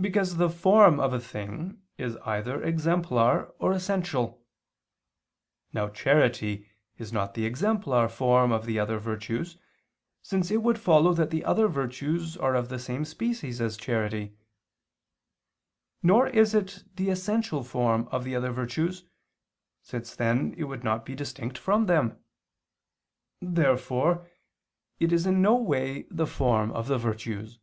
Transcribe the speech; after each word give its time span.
Because 0.00 0.38
the 0.38 0.48
form 0.48 0.98
of 0.98 1.12
a 1.12 1.20
thing 1.20 1.82
is 1.98 2.16
either 2.24 2.62
exemplar 2.64 3.52
or 3.58 3.74
essential. 3.74 4.42
Now 5.74 5.90
charity 5.90 6.70
is 6.96 7.12
not 7.12 7.34
the 7.34 7.44
exemplar 7.44 8.08
form 8.08 8.50
of 8.50 8.64
the 8.64 8.78
other 8.80 8.98
virtues, 8.98 9.58
since 10.22 10.50
it 10.50 10.62
would 10.62 10.78
follow 10.78 11.12
that 11.12 11.28
the 11.28 11.44
other 11.44 11.68
virtues 11.68 12.34
are 12.38 12.54
of 12.54 12.70
the 12.70 12.78
same 12.78 13.04
species 13.04 13.60
as 13.60 13.76
charity: 13.76 14.38
nor 16.02 16.28
is 16.28 16.54
it 16.54 16.82
the 16.96 17.10
essential 17.10 17.62
form 17.62 18.08
of 18.10 18.24
the 18.24 18.34
other 18.34 18.52
virtues, 18.52 19.04
since 19.82 20.16
then 20.16 20.54
it 20.56 20.64
would 20.64 20.82
not 20.82 21.04
be 21.04 21.14
distinct 21.14 21.58
from 21.58 21.84
them. 21.84 22.18
Therefore 23.42 24.26
it 24.98 25.12
is 25.12 25.26
in 25.26 25.42
no 25.42 25.56
way 25.56 26.04
the 26.10 26.26
form 26.26 26.72
of 26.72 26.86
the 26.88 26.96
virtues. 26.96 27.58